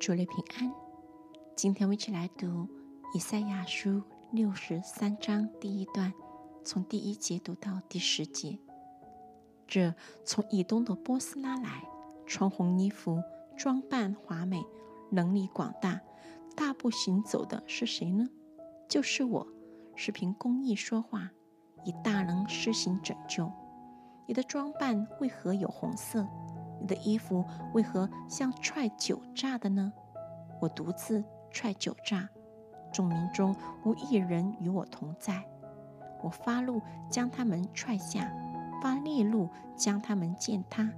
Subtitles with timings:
[0.00, 0.72] 主内平安。
[1.54, 2.66] 今天我们一起来读
[3.12, 6.10] 以赛亚书六十三章第一段，
[6.64, 8.58] 从第一节读到第十节。
[9.66, 9.94] 这
[10.24, 11.84] 从以东的波斯拉来，
[12.26, 13.22] 穿红衣服，
[13.58, 14.64] 装扮华美，
[15.10, 16.00] 能力广大，
[16.56, 18.26] 大步行走的是谁呢？
[18.88, 19.46] 就是我，
[19.96, 21.30] 是凭公义说话，
[21.84, 23.52] 以大能施行拯救。
[24.26, 26.26] 你的装扮为何有红色？
[26.80, 27.44] 你的衣服
[27.74, 29.92] 为何像踹酒榨的呢？
[30.60, 32.28] 我独自踹酒榨，
[32.92, 35.44] 众民中无一人与我同在。
[36.22, 38.24] 我发怒，将他们踹下；
[38.82, 40.90] 发烈怒，将他们践踏。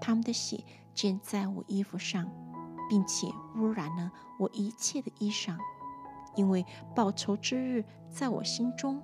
[0.00, 0.64] 他们的血
[0.94, 2.28] 溅在我衣服上，
[2.88, 5.56] 并且污染了我一切的衣裳。
[6.34, 6.64] 因为
[6.94, 9.02] 报仇之日在我心中，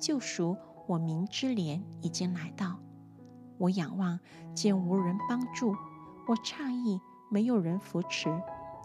[0.00, 0.56] 救赎
[0.86, 2.78] 我民之年已经来到。
[3.58, 4.18] 我仰望，
[4.54, 5.74] 见无人帮助；
[6.26, 7.00] 我诧异，
[7.30, 8.28] 没有人扶持。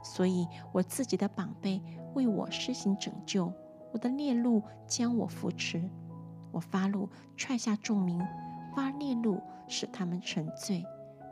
[0.03, 1.81] 所以，我自己的宝贝
[2.13, 3.51] 为我施行拯救，
[3.91, 5.89] 我的烈怒将我扶持。
[6.51, 8.19] 我发怒，踹下众民；
[8.73, 10.85] 发烈怒，使他们沉醉，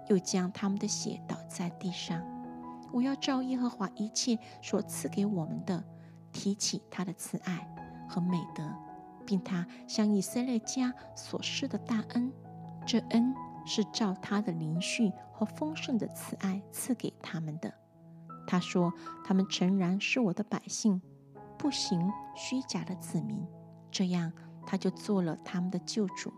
[0.10, 2.22] 又将他们的血倒在地上。
[2.92, 5.84] 我要照耶和华一切所赐给我们的，
[6.32, 7.68] 提起他的慈爱
[8.08, 8.64] 和美德，
[9.26, 12.32] 并他向以色列家所施的大恩。
[12.88, 13.36] 这恩
[13.66, 17.74] 是照他的灵续和丰盛的慈爱赐给他们的。
[18.48, 18.94] 他说
[19.28, 21.02] ：“他们诚然是我的百姓，
[21.58, 23.46] 不行虚假的子民。
[23.92, 24.32] 这样，
[24.66, 26.32] 他就做了他们的救主。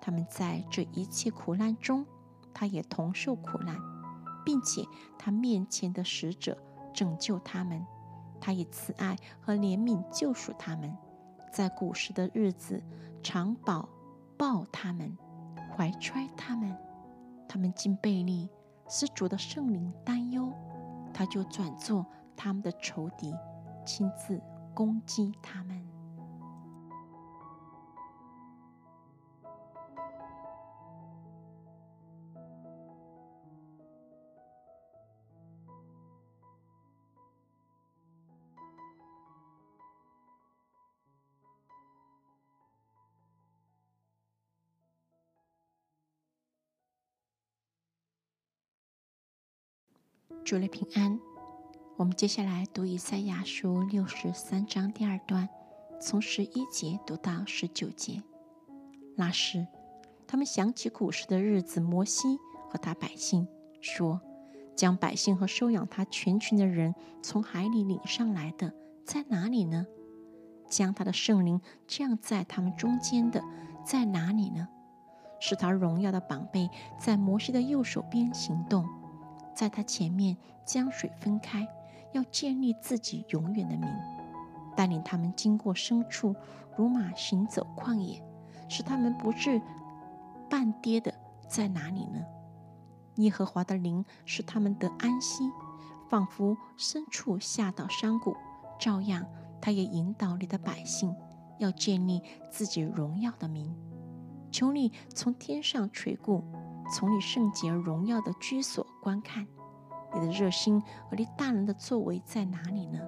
[0.00, 2.06] 他们在这一切苦难中，
[2.54, 3.76] 他也同受苦难，
[4.44, 4.86] 并且
[5.18, 6.56] 他面前的使者
[6.94, 7.84] 拯救他们。
[8.40, 10.96] 他以慈爱和怜悯救赎他们，
[11.52, 12.80] 在古时的日子
[13.20, 13.88] 常保
[14.38, 15.18] 抱他们。”
[15.76, 16.76] 怀揣他们，
[17.48, 18.48] 他们竟背逆，
[18.88, 20.52] 是主的圣灵担忧，
[21.12, 22.04] 他就转做
[22.36, 23.34] 他们的仇敌，
[23.84, 24.40] 亲自
[24.74, 25.91] 攻击他们。
[50.44, 51.18] 主了平安，
[51.96, 55.48] 我们接下来读以赛亚书六十三章第二段，
[56.00, 58.22] 从十一节读到十九节。
[59.16, 59.66] 那时，
[60.26, 62.38] 他们想起古时的日子，摩西
[62.68, 63.46] 和他百姓
[63.80, 64.20] 说
[64.74, 69.86] ：“将百姓和收养他全群的人从海里领上来的，在哪里呢？
[70.68, 73.44] 将他的圣灵降在他们中间的，
[73.86, 74.66] 在哪里呢？
[75.38, 78.84] 使他荣耀的宝贝在摩西的右手边行动。”
[79.54, 81.66] 在他前面将水分开，
[82.12, 83.88] 要建立自己永远的名，
[84.76, 86.34] 带领他们经过深处，
[86.76, 88.22] 如马行走旷野，
[88.68, 89.60] 使他们不致
[90.48, 91.12] 半跌的。
[91.48, 92.24] 在哪里呢？
[93.16, 95.44] 耶和华的灵使他们得安息，
[96.08, 98.34] 仿佛深处下到山谷。
[98.80, 99.26] 照样，
[99.60, 101.14] 他也引导你的百姓，
[101.58, 103.76] 要建立自己荣耀的名。
[104.50, 106.42] 求你从天上垂顾。
[106.90, 109.46] 从你圣洁而荣耀的居所观看，
[110.14, 112.98] 你的热心和你大人的作为在哪里呢？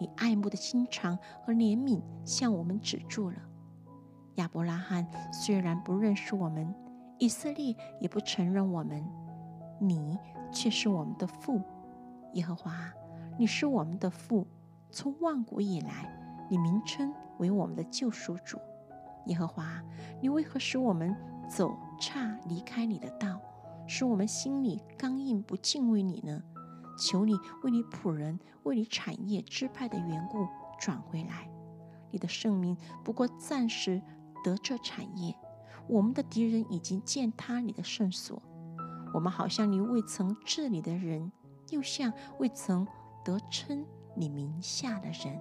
[0.00, 3.36] 你爱慕的心肠和怜悯向我们止住了。
[4.34, 6.74] 亚伯拉罕虽然不认识我们，
[7.18, 9.04] 以色列也不承认我们，
[9.78, 10.18] 你
[10.50, 11.60] 却是我们的父。
[12.32, 12.72] 耶和华，
[13.38, 14.44] 你是我们的父，
[14.90, 16.12] 从万古以来，
[16.50, 18.58] 你名称为我们的救赎主。
[19.26, 19.82] 耶和华，
[20.20, 21.14] 你为何使我们？
[21.46, 23.38] 走差离开你的道，
[23.86, 26.42] 使我们心里刚硬不敬畏你呢？
[26.98, 30.48] 求你为你仆人、为你产业支派的缘故
[30.80, 31.50] 转回来。
[32.10, 32.74] 你的圣名
[33.04, 34.00] 不过暂时
[34.42, 35.36] 得这产业，
[35.86, 38.42] 我们的敌人已经践踏你的圣所。
[39.12, 41.30] 我们好像你未曾治理的人，
[41.68, 42.86] 又像未曾
[43.22, 43.84] 得称
[44.16, 45.38] 你名下的人。